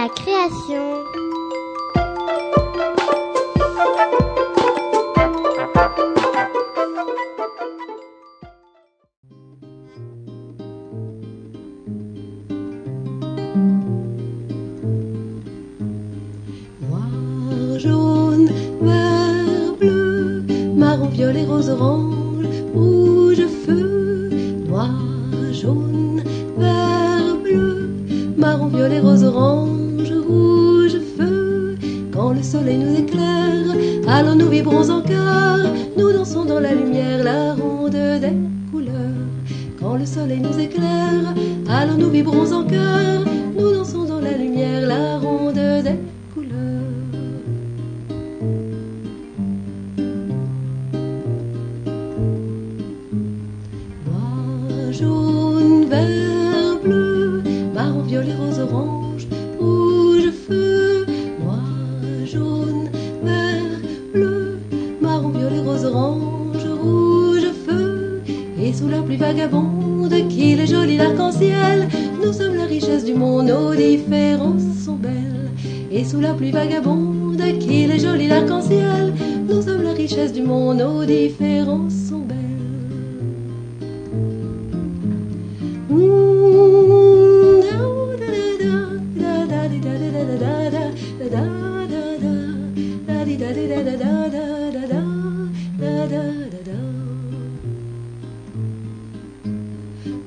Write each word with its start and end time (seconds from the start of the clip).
La 0.00 0.08
création. 0.08 1.04
Noir, 16.80 17.78
jaune, 17.78 18.48
bleu, 18.80 20.46
marron, 20.76 21.08
violet, 21.08 21.44
rose, 21.44 21.68
orange, 21.68 22.46
rouge, 22.74 23.46
feu. 23.66 24.30
Noir, 24.66 24.88
jaune, 25.52 25.89
vibrons 34.70 34.90
en 34.90 35.02
cœur, 35.02 35.58
nous 35.96 36.12
dansons 36.12 36.44
dans 36.44 36.60
la 36.60 36.72
lumière, 36.72 37.24
la 37.24 37.54
ronde 37.54 37.90
des 37.90 38.32
couleurs. 38.70 38.94
Quand 39.80 39.96
le 39.96 40.06
soleil 40.06 40.40
nous 40.40 40.58
éclaire, 40.58 41.34
alors 41.68 41.96
nous 41.96 42.10
vibrons 42.10 42.52
en 42.52 42.59
pluie 76.40 76.52
vagabonde, 76.52 77.42
qu'il 77.58 77.90
est 77.90 77.98
joli 77.98 78.26
l'arc-en-ciel, 78.26 79.12
nous 79.46 79.60
sommes 79.60 79.82
la 79.82 79.92
richesse 79.92 80.32
du 80.32 80.40
monde, 80.40 80.78
nos 80.78 81.04
différences 81.04 81.92
sont 82.08 82.20
belles. 82.20 82.38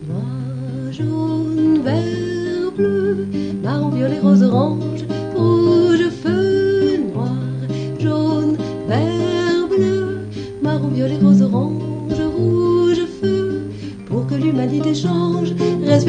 Noir, 0.07 0.91
jaune, 0.91 1.81
vert, 1.83 2.71
bleu, 2.77 3.27
marron, 3.63 3.89
violet, 3.89 4.19
rose, 4.19 4.43
orange, 4.43 4.92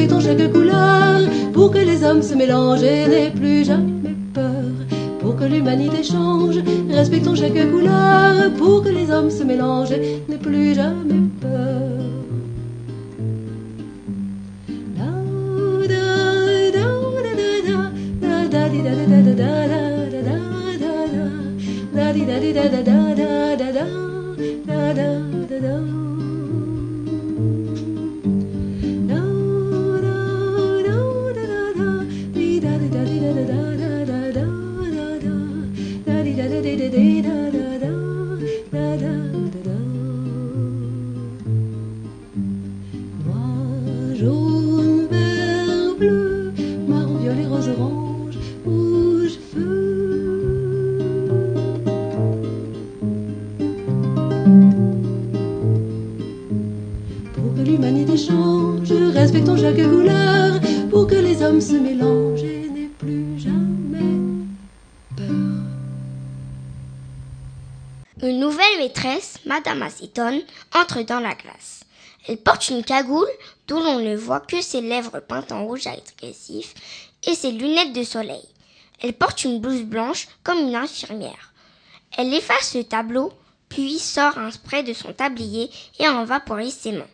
respectons 0.04 0.20
chaque 0.20 0.52
couleur, 0.52 1.20
pour 1.54 1.70
que 1.70 1.78
les 1.78 2.04
hommes 2.04 2.22
se 2.22 2.34
mélangent 2.34 2.82
et 2.82 3.06
n'aient 3.08 3.30
plus 3.30 3.64
jamais 3.64 4.14
peur. 4.34 4.52
Pour 5.20 5.34
que 5.36 5.44
l'humanité 5.44 6.02
change, 6.02 6.58
respectons 6.90 7.34
chaque 7.34 7.70
couleur, 7.70 8.52
pour 8.58 8.82
que 8.82 8.90
les 8.90 9.10
hommes 9.10 9.30
se 9.30 9.42
mélangent 9.44 9.92
et 9.92 10.22
n'aient 10.28 10.36
plus 10.36 10.74
jamais 10.74 11.13
Une 68.24 68.40
nouvelle 68.40 68.78
maîtresse, 68.78 69.36
Madame 69.44 69.82
Acetone, 69.82 70.40
entre 70.74 71.02
dans 71.02 71.20
la 71.20 71.34
classe. 71.34 71.80
Elle 72.26 72.38
porte 72.38 72.70
une 72.70 72.82
cagoule 72.82 73.28
d'où 73.68 73.76
l'on 73.76 73.98
ne 73.98 74.16
voit 74.16 74.40
que 74.40 74.62
ses 74.62 74.80
lèvres 74.80 75.20
peintes 75.20 75.52
en 75.52 75.66
rouge 75.66 75.86
agressif 75.86 76.72
et 77.26 77.34
ses 77.34 77.50
lunettes 77.50 77.92
de 77.92 78.02
soleil. 78.02 78.48
Elle 79.02 79.12
porte 79.12 79.44
une 79.44 79.60
blouse 79.60 79.82
blanche 79.82 80.26
comme 80.42 80.56
une 80.56 80.74
infirmière. 80.74 81.52
Elle 82.16 82.32
efface 82.32 82.74
le 82.74 82.84
tableau, 82.84 83.30
puis 83.68 83.98
sort 83.98 84.38
un 84.38 84.50
spray 84.50 84.82
de 84.82 84.94
son 84.94 85.12
tablier 85.12 85.68
et 85.98 86.08
en 86.08 86.24
vaporise 86.24 86.78
ses 86.78 86.92
mains. 86.92 87.04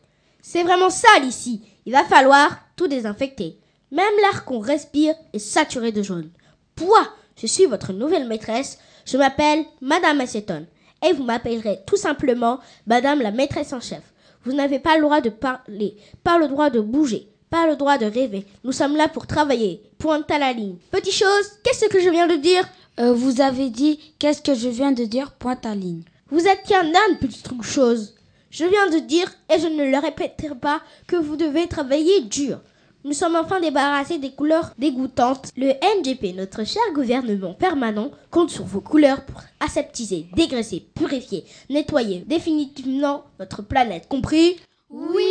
C'est 0.41 0.63
vraiment 0.63 0.91
sale 0.91 1.25
ici. 1.25 1.61
Il 1.87 1.93
va 1.93 2.05
falloir 2.05 2.57
tout 2.77 2.87
désinfecter. 2.87 3.59
Même 3.91 4.17
l'air 4.19 4.45
qu'on 4.45 4.61
respire 4.61 5.17
est 5.33 5.41
saturé 5.41 5.91
de 5.91 6.05
jaune. 6.05 6.31
Pouah, 6.77 7.09
je 7.37 7.49
suis 7.49 7.67
votre 7.67 7.93
nouvelle 7.93 8.29
maîtresse. 8.29 8.79
Je 9.07 9.17
m'appelle 9.17 9.65
Madame 9.81 10.21
Acetone. 10.21 10.69
Et 11.07 11.13
vous 11.13 11.25
m'appellerez 11.25 11.81
tout 11.87 11.97
simplement 11.97 12.61
Madame 12.87 13.21
la 13.23 13.31
maîtresse 13.31 13.73
en 13.73 13.81
chef. 13.81 14.03
Vous 14.45 14.53
n'avez 14.53 14.79
pas 14.79 14.97
le 14.97 15.03
droit 15.03 15.21
de 15.21 15.31
parler, 15.31 15.97
pas 16.25 16.39
le 16.39 16.49
droit 16.49 16.71
de 16.71 16.81
bouger, 16.81 17.29
pas 17.51 17.67
le 17.67 17.77
droit 17.77 17.99
de 17.99 18.07
rêver. 18.07 18.47
Nous 18.65 18.73
sommes 18.73 18.97
là 18.97 19.09
pour 19.09 19.27
travailler. 19.27 19.83
Pointe 19.99 20.31
à 20.31 20.39
la 20.39 20.53
ligne. 20.53 20.77
Petite 20.91 21.13
chose, 21.13 21.51
qu'est-ce 21.63 21.87
que 21.87 22.01
je 22.01 22.09
viens 22.09 22.27
de 22.27 22.37
dire? 22.37 22.67
Euh, 22.99 23.13
vous 23.13 23.41
avez 23.41 23.71
dit 23.71 23.99
qu'est-ce 24.19 24.43
que 24.43 24.55
je 24.55 24.69
viens 24.69 24.93
de 24.93 25.05
dire? 25.05 25.33
Pointe 25.33 25.67
à 25.67 25.75
ligne. 25.75 26.03
Vous 26.31 26.47
êtes 26.47 26.63
qu'un 26.67 26.87
âne, 26.87 27.19
petite 27.21 27.43
truc 27.43 27.63
chose. 27.63 28.15
Je 28.51 28.65
viens 28.65 28.89
de 28.91 28.99
dire, 28.99 29.31
et 29.55 29.61
je 29.61 29.67
ne 29.67 29.91
le 29.91 29.99
répéterai 29.99 30.55
pas, 30.55 30.81
que 31.07 31.17
vous 31.17 31.37
devez 31.37 31.67
travailler 31.67 32.23
dur. 32.23 32.61
Nous 33.03 33.15
sommes 33.15 33.37
enfin 33.37 33.61
débarrassés 33.61 34.19
des 34.19 34.33
couleurs 34.33 34.75
dégoûtantes. 34.77 35.53
Le 35.57 35.73
NGP, 35.99 36.35
notre 36.37 36.65
cher 36.67 36.83
gouvernement 36.95 37.55
permanent, 37.55 38.11
compte 38.31 38.51
sur 38.51 38.65
vos 38.65 38.83
couleurs 38.83 39.25
pour 39.25 39.41
aseptiser, 39.59 40.27
dégraisser, 40.35 40.87
purifier, 40.95 41.45
nettoyer 41.71 42.25
définitivement 42.27 43.25
notre 43.39 43.63
planète. 43.63 44.07
Compris? 44.07 44.57
Oui 44.91 45.23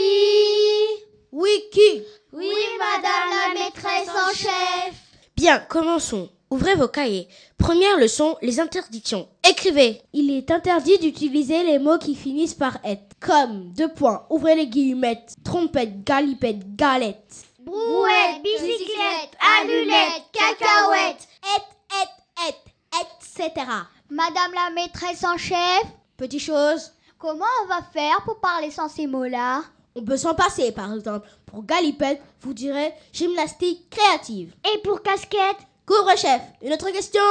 Oui, 1.31 1.49
qui? 1.71 2.01
Oui, 2.33 2.55
madame 2.79 3.29
la 3.29 3.59
maîtresse 3.59 4.09
en 4.09 4.33
chef 4.33 4.95
Bien, 5.37 5.59
commençons. 5.59 6.29
Ouvrez 6.49 6.73
vos 6.73 6.87
cahiers. 6.87 7.27
Première 7.59 7.99
leçon, 7.99 8.35
les 8.41 8.59
interdictions. 8.59 9.27
Écrivez. 9.47 10.01
Il 10.13 10.31
est 10.31 10.49
interdit 10.49 10.97
d'utiliser 10.97 11.63
les 11.63 11.77
mots 11.77 11.99
qui 11.99 12.15
finissent 12.15 12.55
par 12.55 12.79
être. 12.83 13.03
Comme, 13.19 13.73
deux 13.73 13.89
points, 13.93 14.25
ouvrez 14.29 14.55
les 14.55 14.67
guillemets, 14.67 15.25
trompette, 15.43 16.05
galipette, 16.05 16.75
galette. 16.75 17.48
Brouette, 17.69 18.41
bicyclette, 18.43 19.37
allulette, 19.61 20.23
cacahuète, 20.31 21.27
et, 21.43 21.61
et, 21.95 22.49
et, 22.49 23.41
etc. 23.41 23.65
Madame 24.09 24.53
la 24.53 24.69
maîtresse 24.71 25.23
en 25.23 25.37
chef, 25.37 25.83
Petite 26.17 26.41
chose, 26.41 26.91
comment 27.17 27.45
on 27.63 27.67
va 27.67 27.81
faire 27.93 28.21
pour 28.25 28.39
parler 28.39 28.71
sans 28.71 28.89
ces 28.89 29.07
mots-là? 29.07 29.63
On 29.95 30.03
peut 30.03 30.17
s'en 30.17 30.35
passer 30.35 30.71
par 30.71 30.93
exemple. 30.93 31.27
Pour 31.45 31.63
galipette, 31.63 32.21
vous 32.41 32.53
direz 32.53 32.93
gymnastique 33.13 33.89
créative. 33.89 34.53
Et 34.73 34.79
pour 34.79 35.01
casquette? 35.01 35.57
Couvre-chef, 35.85 36.41
une 36.61 36.73
autre 36.73 36.91
question? 36.91 37.21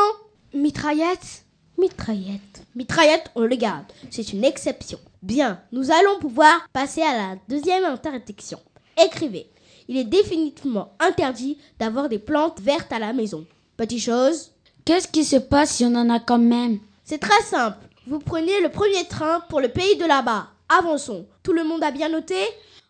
Mitraillette 0.54 1.44
Mitraillette. 1.76 2.62
Mitraillette, 2.74 3.30
on 3.36 3.42
le 3.42 3.54
garde. 3.54 3.84
C'est 4.10 4.32
une 4.32 4.44
exception. 4.44 4.98
Bien, 5.22 5.60
nous 5.70 5.92
allons 5.92 6.18
pouvoir 6.18 6.66
passer 6.72 7.02
à 7.02 7.16
la 7.16 7.36
deuxième 7.48 7.84
interdiction. 7.84 8.58
Écrivez. 9.00 9.48
Il 9.88 9.96
est 9.96 10.04
définitivement 10.04 10.92
interdit 11.00 11.58
d'avoir 11.78 12.08
des 12.08 12.18
plantes 12.18 12.60
vertes 12.60 12.92
à 12.92 12.98
la 12.98 13.12
maison. 13.12 13.46
Petite 13.76 14.02
chose, 14.02 14.50
Qu'est-ce 14.88 15.06
qui 15.06 15.22
se 15.22 15.36
passe 15.36 15.72
si 15.72 15.84
on 15.84 15.94
en 15.96 16.08
a 16.08 16.18
quand 16.18 16.38
même? 16.38 16.78
C'est 17.04 17.18
très 17.18 17.42
simple. 17.42 17.76
Vous 18.06 18.20
prenez 18.20 18.58
le 18.62 18.70
premier 18.70 19.06
train 19.06 19.40
pour 19.50 19.60
le 19.60 19.68
pays 19.68 19.96
de 19.96 20.06
là-bas. 20.06 20.46
Avançons. 20.70 21.26
Tout 21.42 21.52
le 21.52 21.62
monde 21.62 21.84
a 21.84 21.90
bien 21.90 22.08
noté? 22.08 22.36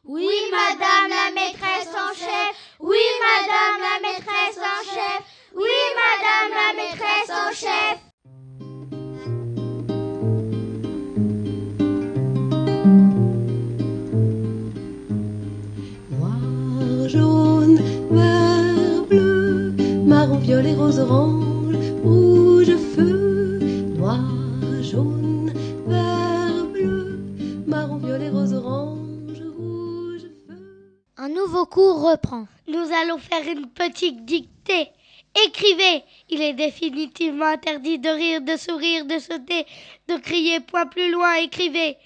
Oui, 0.05 0.29
madame 0.53 1.11
la 1.11 1.35
maîtresse 1.35 1.89
en 1.89 2.15
chef 2.15 2.55
Oui, 2.79 2.97
madame 3.21 3.83
la 3.83 4.09
maîtresse 4.09 4.59
en 4.59 4.85
chef 4.85 5.23
Oui, 5.57 5.65
madame 5.97 6.57
la 6.57 6.83
maîtresse 6.85 7.31
en 7.31 7.53
chef 7.53 8.08
orange, 21.09 21.77
rouge, 22.05 22.77
feu. 22.95 23.59
Noir, 23.97 24.21
jaune, 24.83 25.53
vert, 25.87 26.67
bleu, 26.73 27.19
marron, 27.67 27.97
violet, 27.97 28.29
rose, 28.29 28.53
orange, 28.53 29.43
rouge, 29.57 30.23
feu. 30.47 31.03
Un 31.17 31.29
nouveau 31.29 31.67
cours 31.67 32.03
reprend. 32.11 32.47
Nous 32.67 32.87
allons 33.03 33.19
faire 33.19 33.47
une 33.49 33.67
petite 33.69 34.25
dictée. 34.25 34.89
Écrivez. 35.47 36.05
Il 36.29 36.43
est 36.43 36.55
définitivement 36.55 37.47
interdit 37.47 37.99
de 37.99 38.09
rire, 38.09 38.41
de 38.43 38.57
sourire, 38.57 39.05
de 39.07 39.19
sauter, 39.19 39.67
de 40.09 40.17
crier 40.17 40.61
point 40.61 40.87
plus 40.87 41.11
loin. 41.11 41.35
Écrivez. 41.37 41.97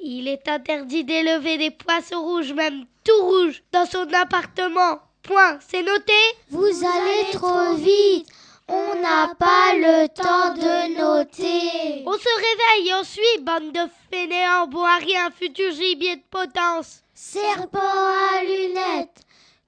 Il 0.00 0.28
est 0.28 0.48
interdit 0.48 1.04
d'élever 1.04 1.58
des 1.58 1.70
poissons 1.70 2.22
rouges, 2.22 2.52
même 2.52 2.84
tout 3.04 3.24
rouges, 3.24 3.62
dans 3.72 3.86
son 3.86 4.06
appartement. 4.12 5.00
Point. 5.22 5.58
C'est 5.66 5.82
noté 5.82 6.12
Vous 6.50 6.64
allez 6.64 7.32
trop 7.32 7.74
vite 7.74 8.28
On 8.68 8.96
n'a 8.96 9.32
pas 9.38 9.74
le 9.74 10.08
temps 10.08 10.52
de 10.54 10.98
noter 10.98 12.02
On 12.04 12.12
se 12.14 12.34
réveille 12.36 12.94
on 12.94 13.04
suit, 13.04 13.42
bande 13.42 13.72
de 13.72 13.88
fainéants, 14.10 14.66
bon 14.66 14.82
à 14.82 14.96
rien, 14.96 15.30
futur 15.30 15.70
gibier 15.70 16.16
de 16.16 16.22
potence. 16.30 17.02
Serpent 17.14 17.78
à 17.78 18.42
lunettes, 18.42 19.20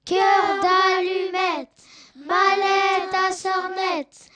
cœur 0.03 0.59
d'allumette, 0.61 1.69
mallette 2.17 3.13
à 3.13 3.31
sornette, 3.31 4.29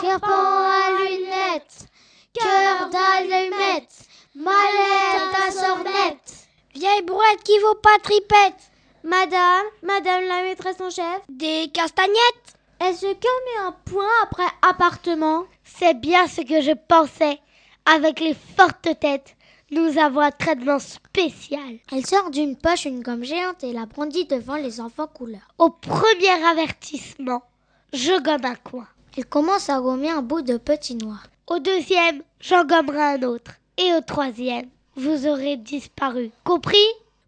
serpent 0.00 0.28
à 0.28 0.90
lunettes, 1.00 1.88
cœur 2.32 2.90
d'allumette, 2.90 3.92
mallette 4.36 5.34
à 5.48 5.50
sornette. 5.50 6.46
Vieille 6.74 7.02
brouette 7.02 7.42
qui 7.42 7.58
vaut 7.58 7.74
pas 7.74 7.98
tripette. 8.02 8.70
Madame, 9.02 9.66
madame 9.82 10.24
la 10.24 10.42
maîtresse 10.42 10.80
en 10.80 10.90
chef, 10.90 11.20
Des 11.28 11.68
castagnettes 11.74 12.54
est-ce 12.88 13.00
qu'elle 13.00 13.44
met 13.46 13.66
un 13.66 13.72
point 13.84 14.08
après 14.22 14.46
appartement? 14.62 15.44
C'est 15.64 15.94
bien 15.94 16.26
ce 16.26 16.42
que 16.42 16.60
je 16.60 16.72
pensais. 16.72 17.38
Avec 17.86 18.20
les 18.20 18.36
fortes 18.56 18.88
têtes, 19.00 19.36
nous 19.70 19.98
avons 19.98 20.20
un 20.20 20.30
traitement 20.30 20.78
spécial. 20.78 21.78
Elle 21.90 22.04
sort 22.04 22.30
d'une 22.30 22.56
poche 22.56 22.84
une 22.84 23.02
gomme 23.02 23.24
géante 23.24 23.64
et 23.64 23.72
la 23.72 23.86
brandit 23.86 24.26
devant 24.26 24.56
les 24.56 24.80
enfants 24.80 25.06
couleurs. 25.06 25.48
Au 25.58 25.70
premier 25.70 26.44
avertissement, 26.50 27.42
je 27.92 28.20
gomme 28.20 28.44
un 28.44 28.56
coin. 28.56 28.86
Elle 29.16 29.26
commence 29.26 29.70
à 29.70 29.80
gommer 29.80 30.10
un 30.10 30.22
bout 30.22 30.42
de 30.42 30.58
petit 30.58 30.96
noir. 30.96 31.22
Au 31.46 31.58
deuxième, 31.58 32.22
j'en 32.40 32.64
gommerai 32.64 33.14
un 33.14 33.22
autre. 33.22 33.52
Et 33.78 33.94
au 33.94 34.00
troisième, 34.02 34.68
vous 34.96 35.26
aurez 35.26 35.56
disparu. 35.56 36.30
Compris? 36.44 36.76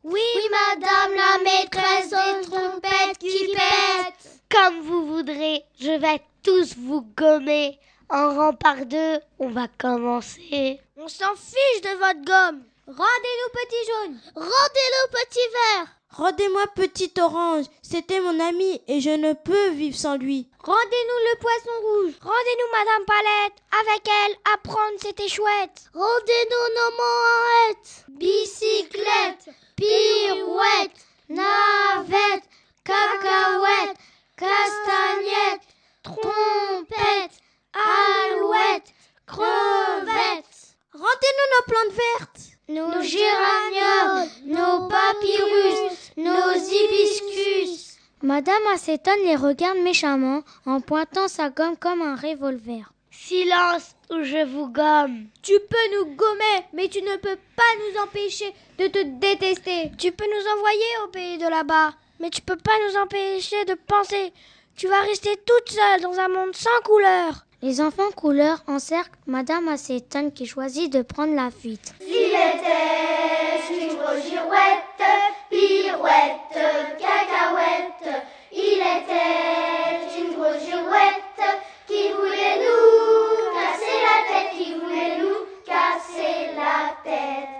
Oui, 0.04 0.20
madame 0.50 1.16
la 1.16 1.42
maîtresse 1.42 2.10
des 2.10 2.46
trompettes 2.46 3.18
qui 3.18 3.52
pète. 3.52 4.35
Comme 4.50 4.80
vous 4.80 5.06
voudrez, 5.06 5.64
je 5.80 5.98
vais 5.98 6.22
tous 6.42 6.76
vous 6.76 7.02
gommer. 7.16 7.78
En 8.08 8.34
rang 8.34 8.52
par 8.52 8.86
deux, 8.86 9.18
on 9.38 9.48
va 9.48 9.66
commencer. 9.78 10.80
On 10.96 11.08
s'en 11.08 11.34
fiche 11.34 11.82
de 11.82 11.98
votre 11.98 12.24
gomme. 12.24 12.62
Rendez-nous 12.86 13.52
petit 13.52 13.86
jaune. 13.86 14.20
Rendez-le 14.36 15.10
petit 15.10 15.48
vert. 15.52 15.86
Rendez-moi 16.10 16.64
petit 16.76 17.12
orange. 17.20 17.66
C'était 17.82 18.20
mon 18.20 18.38
ami 18.38 18.80
et 18.86 19.00
je 19.00 19.10
ne 19.10 19.32
peux 19.32 19.70
vivre 19.70 19.96
sans 19.96 20.16
lui. 20.16 20.48
Rendez-nous 20.60 21.32
le 21.32 21.38
poisson 21.40 21.80
rouge. 21.82 22.14
Rendez-nous 22.22 22.70
Madame 22.72 23.04
Palette. 23.06 23.58
Avec 23.80 24.08
elle, 24.08 24.36
apprendre 24.54 24.98
c'était 25.00 25.28
chouette. 25.28 25.90
Rendez-nous 25.92 26.74
nos 26.76 26.96
moettes. 26.96 28.04
Bicyclette, 28.08 29.50
pirouette, 29.74 30.96
navette, 31.28 32.44
cacahuète, 32.84 33.96
castagnette, 34.36 35.66
trompette, 36.02 37.36
alouette, 37.72 38.92
crevette. 39.26 40.76
Rendez-nous 40.92 41.48
nos 41.52 41.66
plantes 41.66 41.96
vertes. 41.96 42.42
Nos 42.68 43.00
géraniums, 43.02 44.28
nos 44.44 44.88
papyrus, 44.88 46.12
nos 46.16 46.54
hibiscus. 46.54 47.96
Madame 48.22 48.66
Acétone 48.74 49.24
les 49.24 49.36
regarde 49.36 49.78
méchamment 49.78 50.42
en 50.64 50.80
pointant 50.80 51.28
sa 51.28 51.50
gomme 51.50 51.76
comme 51.76 52.02
un 52.02 52.16
revolver. 52.16 52.92
Silence 53.10 53.94
ou 54.10 54.22
je 54.22 54.44
vous 54.44 54.68
gomme. 54.68 55.28
Tu 55.42 55.52
peux 55.70 55.96
nous 55.96 56.16
gommer, 56.16 56.66
mais 56.72 56.88
tu 56.88 57.02
ne 57.02 57.16
peux 57.16 57.38
pas 57.56 57.62
nous 57.78 58.02
empêcher 58.02 58.52
de 58.78 58.88
te 58.88 59.02
détester. 59.20 59.92
Tu 59.96 60.10
peux 60.12 60.24
nous 60.26 60.58
envoyer 60.58 61.04
au 61.04 61.08
pays 61.08 61.38
de 61.38 61.48
là-bas, 61.48 61.94
mais 62.20 62.30
tu 62.30 62.42
peux 62.42 62.56
pas 62.56 62.72
nous 62.88 62.96
empêcher 62.98 63.64
de 63.64 63.74
penser. 63.74 64.32
Tu 64.76 64.88
vas 64.88 65.00
rester 65.00 65.36
toute 65.46 65.70
seule 65.70 66.00
dans 66.02 66.18
un 66.18 66.28
monde 66.28 66.54
sans 66.54 66.80
couleur. 66.84 67.46
Les 67.62 67.80
enfants 67.80 68.10
couleurs 68.14 68.62
encerclent 68.66 69.18
Madame 69.26 69.68
Acétone 69.68 70.32
qui 70.32 70.46
choisit 70.46 70.92
de 70.92 71.02
prendre 71.02 71.34
la 71.34 71.50
fuite. 71.50 71.94
Il 72.02 72.06
était 72.12 73.72
une 73.72 73.96
grosse 73.96 74.28
girouette, 74.28 75.02
pirouette, 75.50 76.58
cacahuète. 76.98 78.22
Il 78.52 78.78
était 78.78 80.20
une 80.20 80.34
grosse 80.34 80.62
girouette 80.64 81.42
qui 81.86 82.12
voulait 82.12 82.58
nous 82.58 83.54
casser 83.54 83.98
la 84.04 84.18
tête, 84.28 84.50
qui 84.56 84.74
voulait 84.74 85.18
nous 85.18 85.46
casser 85.64 86.54
la 86.54 86.94
tête. 87.02 87.55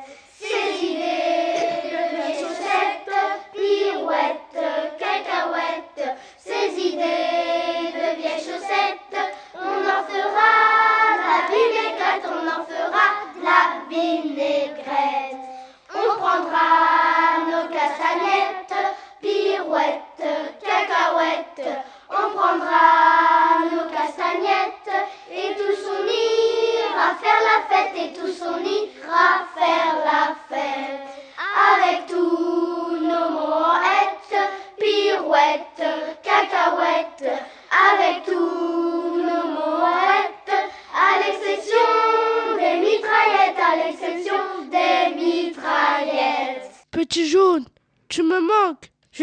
Ses 6.97 7.36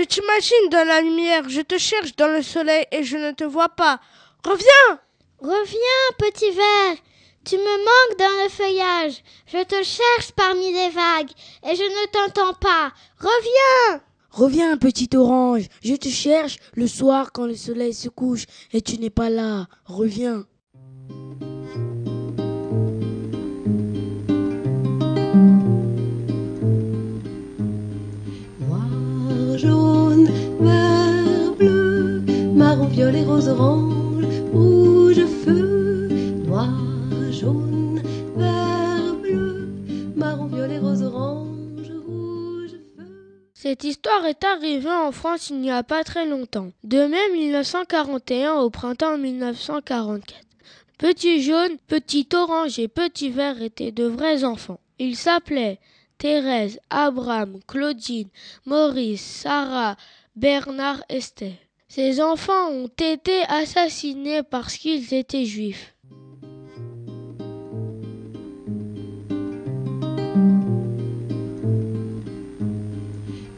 Je 0.04 0.08
t'imagine 0.10 0.70
dans 0.70 0.86
la 0.86 1.00
lumière, 1.00 1.48
je 1.48 1.62
te 1.62 1.78
cherche 1.78 2.14
dans 2.18 2.28
le 2.28 2.42
soleil 2.42 2.86
et 2.92 3.06
je 3.06 3.16
ne 3.16 3.32
te 3.32 3.46
vois 3.46 3.70
pas. 3.70 4.02
Reviens 4.44 5.00
Reviens, 5.40 6.18
petit 6.18 6.52
vert. 6.52 6.98
Tu 7.46 7.56
me 7.56 7.78
manques 7.78 8.20
dans 8.20 8.44
le 8.44 8.50
feuillage. 8.50 9.24
Je 9.48 9.64
te 9.64 9.82
cherche 9.82 10.34
parmi 10.36 10.74
les 10.74 10.90
vagues 10.90 11.32
et 11.64 11.78
je 11.78 11.84
ne 11.84 12.08
t'entends 12.08 12.54
pas. 12.54 12.92
Reviens 13.18 14.02
Reviens, 14.32 14.76
petit 14.76 15.08
orange. 15.16 15.70
Je 15.82 15.96
te 15.96 16.10
cherche 16.10 16.58
le 16.74 16.88
soir 16.88 17.32
quand 17.32 17.46
le 17.46 17.56
soleil 17.56 17.94
se 17.94 18.10
couche 18.10 18.44
et 18.74 18.82
tu 18.82 18.98
n'es 18.98 19.10
pas 19.10 19.30
là. 19.30 19.68
Reviens. 19.86 20.46
Marron, 32.76 32.88
violet, 32.88 33.24
rose, 33.24 33.48
orange, 33.48 34.26
rouge, 34.52 35.26
feu. 35.44 36.08
Noir, 36.44 36.74
jaune, 37.32 38.02
vert, 38.36 39.16
bleu, 39.22 39.70
marron, 40.16 40.48
violet, 40.48 40.80
rose, 40.80 41.04
orange, 41.04 41.92
rouge, 42.08 42.72
feu. 42.98 43.52
Cette 43.54 43.84
histoire 43.84 44.26
est 44.26 44.44
arrivée 44.44 44.90
en 44.90 45.12
France 45.12 45.52
il 45.52 45.60
n'y 45.60 45.70
a 45.70 45.84
pas 45.84 46.04
très 46.04 46.26
longtemps, 46.26 46.72
de 46.84 47.06
mai 47.06 47.30
1941 47.32 48.56
au 48.56 48.72
printemps 48.72 49.20
1944. 49.20 50.42
Petit 50.98 51.44
jaune, 51.44 51.78
petit 51.88 52.28
orange 52.34 52.80
et 52.80 52.88
petit 52.88 53.30
vert 53.30 53.62
étaient 53.62 53.92
de 53.92 54.06
vrais 54.06 54.44
enfants. 54.44 54.80
Ils 54.98 55.16
s'appelaient 55.16 55.80
Thérèse, 56.18 56.80
Abraham, 56.90 57.60
Claudine, 57.68 58.30
Maurice, 58.66 59.22
Sarah, 59.22 59.96
Bernard, 60.36 61.04
Esther. 61.10 61.63
Ces 61.96 62.22
enfants 62.22 62.72
ont 62.72 62.88
été 62.88 63.44
assassinés 63.50 64.42
parce 64.42 64.78
qu'ils 64.78 65.14
étaient 65.14 65.46
juifs. 65.46 65.94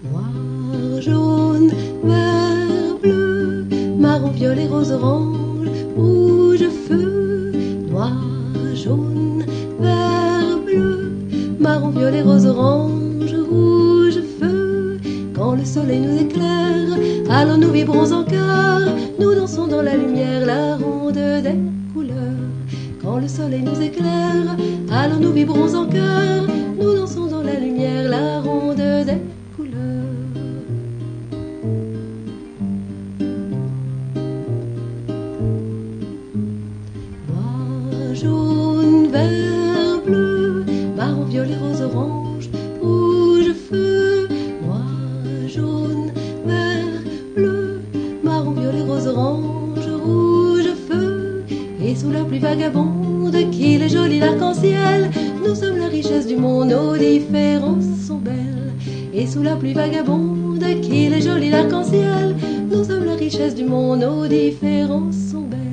Noir, 0.03 0.99
jaune, 0.99 1.71
vert, 2.03 2.97
bleu, 3.01 3.65
marron, 3.97 4.31
violet, 4.31 4.67
rose, 4.67 4.91
orange, 4.91 5.69
rouge, 5.95 6.67
feu. 6.89 7.53
Noir, 7.89 8.21
jaune, 8.73 9.45
vert, 9.79 10.57
bleu, 10.65 11.09
marron, 11.57 11.87
violet, 11.87 12.21
rose, 12.21 12.45
orange, 12.45 13.33
rouge, 13.33 14.19
feu. 14.37 14.99
Quand 15.33 15.55
le 15.55 15.63
soleil 15.63 16.01
nous 16.01 16.21
éclaire, 16.21 17.14
alors 17.35 17.57
nous 17.57 17.69
vibrons 17.69 18.13
en 18.13 18.23
chœur, 18.23 18.79
nous 19.19 19.35
dansons 19.35 19.67
dans 19.67 19.81
la 19.81 19.97
lumière 19.97 20.45
la 20.45 20.77
ronde 20.77 21.15
des 21.15 21.55
couleurs. 21.93 22.15
Quand 23.01 23.17
le 23.17 23.27
soleil 23.27 23.61
nous 23.61 23.81
éclaire, 23.81 24.55
alors 24.89 25.19
nous 25.19 25.33
vibrons 25.33 25.75
en 25.75 25.85
Et 51.95 51.97
sous 51.97 52.11
la 52.11 52.25
pluie 52.25 52.39
vagabonde, 52.39 53.51
qu'il 53.51 53.81
est 53.81 53.87
joli 53.87 54.19
l'arc-en-ciel, 54.19 55.09
nous 55.47 55.55
sommes 55.55 55.77
la 55.77 55.87
richesse 55.87 56.27
du 56.27 56.35
monde, 56.35 56.67
nos 56.67 56.97
différences 56.97 57.85
sont 58.05 58.17
belles. 58.17 58.73
Et 59.13 59.25
sous 59.25 59.41
la 59.41 59.55
pluie 59.55 59.71
vagabonde, 59.71 60.61
qu'il 60.81 61.13
est 61.13 61.21
joli 61.21 61.49
l'arc-en-ciel, 61.49 62.35
nous 62.69 62.83
sommes 62.83 63.05
la 63.05 63.15
richesse 63.15 63.55
du 63.55 63.63
monde, 63.63 64.01
nos 64.01 64.27
différences 64.27 65.15
sont 65.31 65.43
belles. 65.43 65.65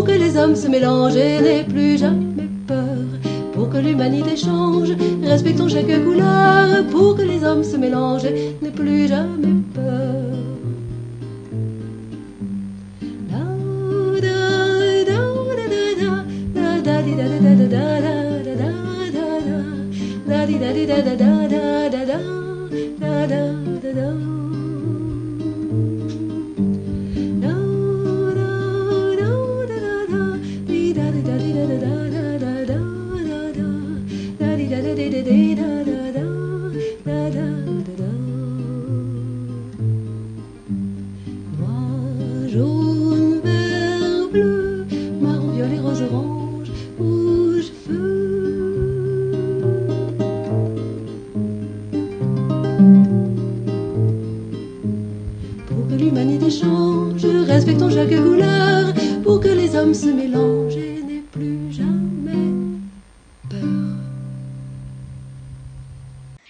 Pour 0.00 0.08
que 0.08 0.18
les 0.18 0.34
hommes 0.38 0.56
se 0.56 0.66
mélangent 0.66 1.16
et 1.16 1.42
n'aient 1.42 1.62
plus 1.62 1.98
jamais 1.98 2.48
peur. 2.66 3.04
Pour 3.52 3.68
que 3.68 3.76
l'humanité 3.76 4.34
change, 4.34 4.92
respectons 5.22 5.68
chaque 5.68 5.92
couleur, 6.02 6.86
pour 6.90 7.16
que 7.16 7.20
les 7.20 7.44
hommes 7.44 7.62
se 7.62 7.76
mélangent 7.76 8.24
et 8.24 8.56
n'aient 8.62 8.70
plus 8.70 9.08
jamais 9.08 9.56
peur. 9.74 9.89
Respectons 57.60 57.90
chaque 57.90 58.08
couleur, 58.08 58.94
pour 59.22 59.38
que 59.38 59.48
les 59.48 59.76
hommes 59.76 59.92
se 59.92 60.06
mélangent 60.06 60.76
et 60.76 61.02
n'aient 61.02 61.24
plus 61.30 61.70
jamais 61.70 62.48
peur. 63.50 63.60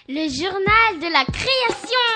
Le 0.07 0.29
journal 0.29 0.99
de 1.01 1.09
la 1.11 1.25
création. 1.25 2.11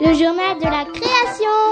Le 0.00 0.12
journal 0.12 0.58
de 0.58 0.64
la 0.64 0.84
création. 0.92 1.63